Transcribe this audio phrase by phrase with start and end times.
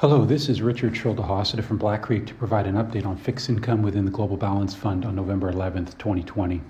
[0.00, 3.82] Hello, this is Richard Schuldehossida from Black Creek to provide an update on fixed income
[3.82, 6.62] within the Global Balance Fund on November 11th, 2020.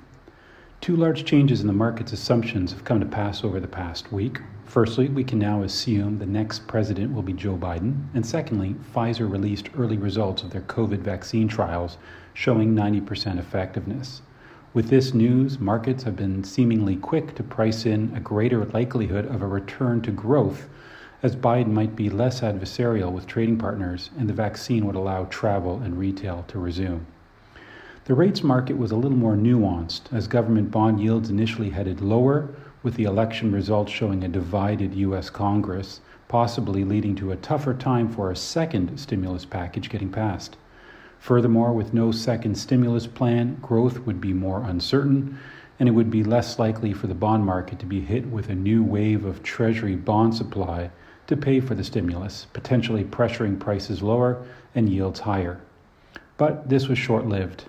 [0.81, 4.41] Two large changes in the market's assumptions have come to pass over the past week.
[4.65, 8.07] Firstly, we can now assume the next president will be Joe Biden.
[8.15, 11.99] And secondly, Pfizer released early results of their COVID vaccine trials
[12.35, 14.23] showing 90% effectiveness.
[14.75, 19.41] With this news, markets have been seemingly quick to price in a greater likelihood of
[19.41, 20.69] a return to growth
[21.23, 25.81] as Biden might be less adversarial with trading partners and the vaccine would allow travel
[25.81, 27.07] and retail to resume.
[28.07, 32.49] The rates market was a little more nuanced as government bond yields initially headed lower,
[32.83, 35.29] with the election results showing a divided U.S.
[35.29, 40.57] Congress, possibly leading to a tougher time for a second stimulus package getting passed.
[41.19, 45.39] Furthermore, with no second stimulus plan, growth would be more uncertain,
[45.79, 48.55] and it would be less likely for the bond market to be hit with a
[48.55, 50.91] new wave of Treasury bond supply
[51.31, 54.45] to pay for the stimulus, potentially pressuring prices lower
[54.75, 55.61] and yields higher.
[56.37, 57.67] But this was short lived.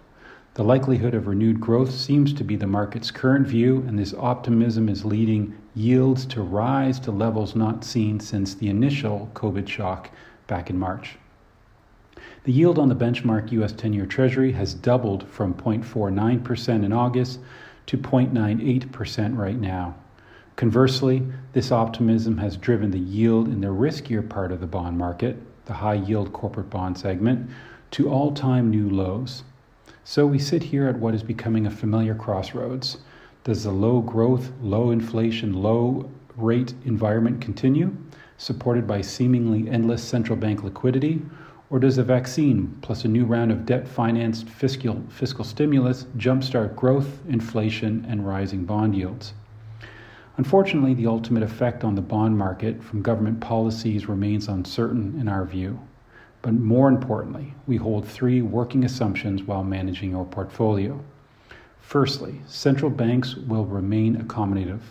[0.56, 4.90] The likelihood of renewed growth seems to be the market's current view, and this optimism
[4.90, 10.10] is leading yields to rise to levels not seen since the initial COVID shock
[10.48, 11.18] back in March.
[12.46, 17.40] The yield on the benchmark US 10 year Treasury has doubled from 0.49% in August
[17.86, 19.96] to 0.98% right now.
[20.56, 25.38] Conversely, this optimism has driven the yield in the riskier part of the bond market,
[25.66, 27.50] the high yield corporate bond segment,
[27.92, 29.44] to all time new lows.
[30.04, 32.98] So we sit here at what is becoming a familiar crossroads.
[33.44, 37.96] Does the low growth, low inflation, low rate environment continue,
[38.38, 41.22] supported by seemingly endless central bank liquidity?
[41.70, 46.76] Or does a vaccine plus a new round of debt financed fiscal, fiscal stimulus jumpstart
[46.76, 49.34] growth, inflation, and rising bond yields?
[50.42, 55.46] Unfortunately, the ultimate effect on the bond market from government policies remains uncertain in our
[55.46, 55.80] view.
[56.42, 61.00] But more importantly, we hold three working assumptions while managing our portfolio.
[61.80, 64.82] Firstly, central banks will remain accommodative.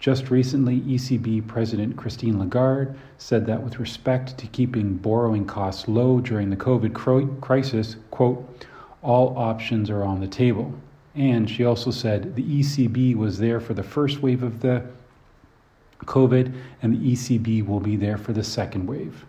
[0.00, 6.18] Just recently, ECB President Christine Lagarde said that with respect to keeping borrowing costs low
[6.18, 8.66] during the COVID crisis, quote,
[9.02, 10.74] all options are on the table,
[11.14, 14.84] and she also said the ECB was there for the first wave of the
[16.04, 16.52] COVID,
[16.82, 19.24] and the ECB will be there for the second wave.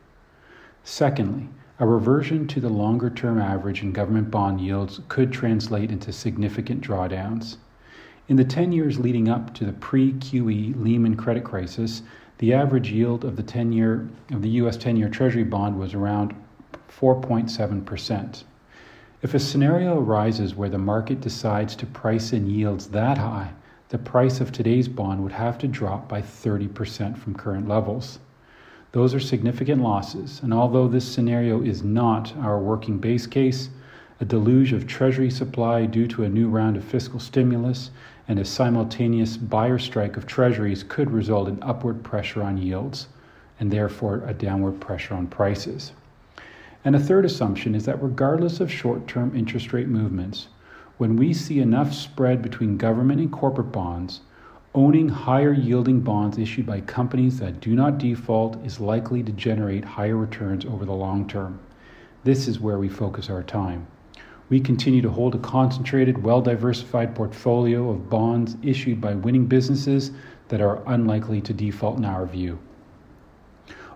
[0.83, 1.47] Secondly,
[1.79, 6.81] a reversion to the longer term average in government bond yields could translate into significant
[6.81, 7.57] drawdowns.
[8.27, 12.01] In the 10 years leading up to the pre QE Lehman credit crisis,
[12.39, 16.33] the average yield of the 10 year of the US 10-year treasury bond was around
[16.89, 18.43] 4.7%.
[19.25, 23.53] If a scenario arises where the market decides to price in yields that high,
[23.89, 28.19] the price of today's bond would have to drop by 30% from current levels.
[28.91, 33.69] Those are significant losses, and although this scenario is not our working base case,
[34.21, 37.89] a deluge of treasury supply due to a new round of fiscal stimulus
[38.27, 43.07] and a simultaneous buyer strike of treasuries could result in upward pressure on yields
[43.59, 45.93] and therefore a downward pressure on prices.
[46.85, 50.49] And a third assumption is that regardless of short term interest rate movements,
[50.99, 54.21] when we see enough spread between government and corporate bonds,
[54.75, 59.83] owning higher yielding bonds issued by companies that do not default is likely to generate
[59.83, 61.59] higher returns over the long term.
[62.23, 63.87] This is where we focus our time.
[64.49, 70.11] We continue to hold a concentrated, well diversified portfolio of bonds issued by winning businesses
[70.49, 72.59] that are unlikely to default in our view.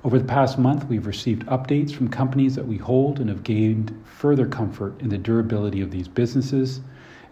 [0.02, 3.94] Over the past month, we've received updates from companies that we hold and have gained
[4.06, 6.80] further comfort in the durability of these businesses,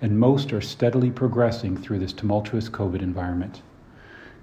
[0.02, 3.62] and most are steadily progressing through this tumultuous COVID environment.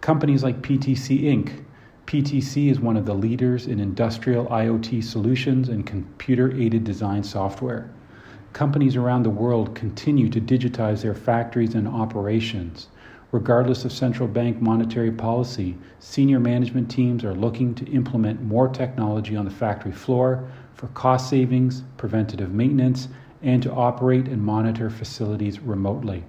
[0.01, 1.65] Companies like PTC Inc.
[2.07, 7.91] PTC is one of the leaders in industrial IoT solutions and computer aided design software.
[8.55, 12.89] Companies around the world continue to digitize their factories and operations
[13.34, 19.34] Regardless of central bank monetary policy, senior management teams are looking to implement more technology
[19.34, 23.08] on the factory floor for cost savings, preventative maintenance,
[23.43, 26.23] and to operate and monitor facilities remotely.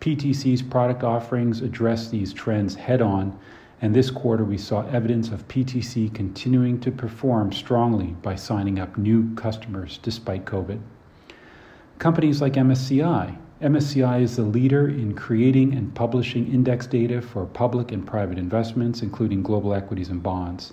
[0.00, 3.38] PTC's product offerings address these trends head on,
[3.82, 8.96] and this quarter we saw evidence of PTC continuing to perform strongly by signing up
[8.96, 10.80] new customers despite COVID.
[11.98, 17.92] Companies like MSCI MSCI is the leader in creating and publishing index data for public
[17.92, 20.72] and private investments, including global equities and bonds.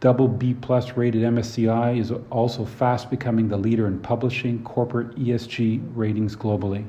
[0.00, 5.82] Double B plus rated MSCI is also fast becoming the leader in publishing corporate ESG
[5.94, 6.86] ratings globally.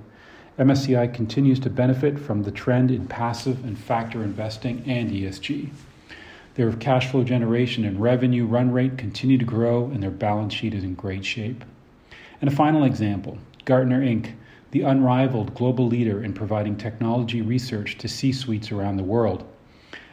[0.58, 5.70] MSCI continues to benefit from the trend in passive and factor investing and ESG.
[6.54, 10.74] Their cash flow generation and revenue run rate continue to grow, and their balance sheet
[10.74, 11.66] is in great shape.
[12.40, 14.32] And a final example Gartner Inc.,
[14.75, 19.45] the unrivaled global leader in providing technology research to C suites around the world.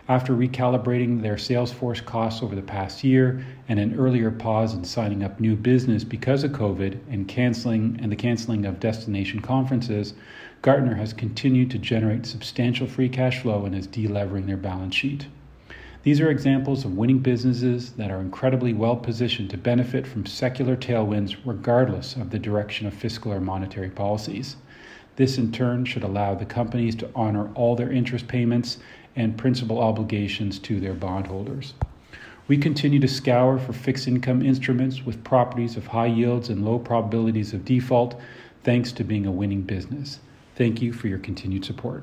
[0.07, 5.25] After recalibrating their Salesforce costs over the past year and an earlier pause in signing
[5.25, 10.15] up new business because of COVID and canceling and the canceling of destination conferences,
[10.63, 15.27] Gartner has continued to generate substantial free cash flow and is delevering their balance sheet.
[16.03, 20.77] These are examples of winning businesses that are incredibly well positioned to benefit from secular
[20.77, 24.57] tailwinds regardless of the direction of fiscal or monetary policies.
[25.15, 28.79] This in turn should allow the companies to honor all their interest payments
[29.15, 31.75] and principal obligations to their bondholders.
[32.49, 36.81] We continue to scour for fixed income instruments with properties of high yields and low
[36.81, 38.19] probabilities of default,
[38.65, 40.19] thanks to being a winning business.
[40.57, 42.03] Thank you for your continued support.